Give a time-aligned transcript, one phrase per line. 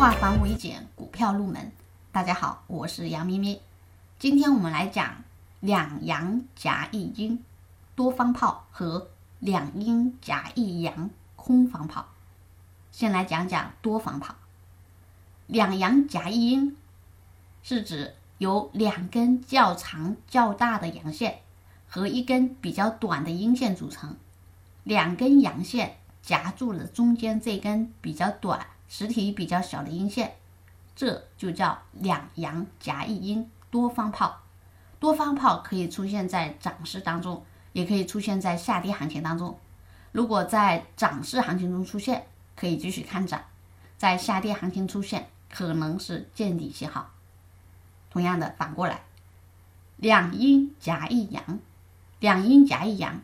[0.00, 1.72] 化繁为简，股票入门。
[2.10, 3.60] 大家好，我是杨咪咪。
[4.18, 5.24] 今天我们来讲
[5.60, 7.44] 两阳夹一阴
[7.94, 9.10] 多方炮和
[9.40, 12.06] 两阴夹一阳空方炮。
[12.90, 14.36] 先来讲讲多方炮。
[15.46, 16.74] 两阳夹一阴
[17.62, 21.40] 是指由两根较长较大的阳线
[21.86, 24.16] 和一根比较短的阴线组成，
[24.82, 28.66] 两根阳线夹住了中间这根比较短。
[28.90, 30.34] 实体比较小的阴线，
[30.96, 34.40] 这就叫两阳夹一阴多方炮。
[34.98, 39.56] 多方炮可以出现在涨势当中，也可以出现在下跌行情当中。
[40.10, 42.26] 如果在涨势行情中出现，
[42.56, 43.40] 可以继续看涨；
[43.96, 47.10] 在下跌行情出现，可能是见底信号。
[48.10, 49.02] 同样的，反过来，
[49.98, 51.60] 两阴夹一阳，
[52.18, 53.22] 两阴夹一阳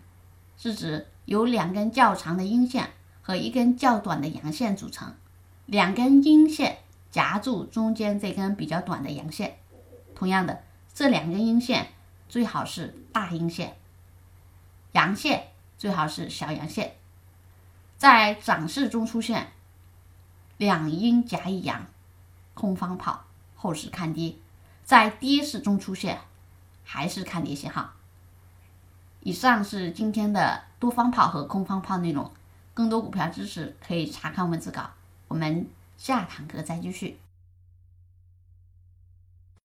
[0.56, 2.88] 是指由两根较长的阴线
[3.20, 5.12] 和一根较短的阳线组成。
[5.66, 6.78] 两根阴线
[7.10, 9.58] 夹住中间这根比较短的阳线，
[10.14, 10.62] 同样的，
[10.94, 11.88] 这两根阴线
[12.28, 13.76] 最好是大阴线，
[14.92, 16.94] 阳线最好是小阳线。
[17.96, 19.48] 在涨势中出现
[20.56, 21.86] 两阴夹一阳，
[22.54, 23.24] 空方炮，
[23.56, 24.36] 后市看跌；
[24.84, 26.20] 在跌势中出现
[26.84, 27.92] 还是看跌信号。
[29.20, 32.30] 以上是今天的多方炮和空方炮内容，
[32.72, 34.90] 更多股票知识可以查看文字稿。
[35.28, 37.16] 我们下堂课再继续。